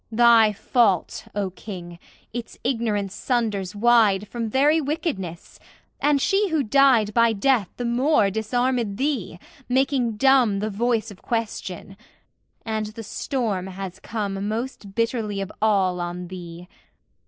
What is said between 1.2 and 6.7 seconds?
O King, its ignorance sunders wide From very wickedness; and she who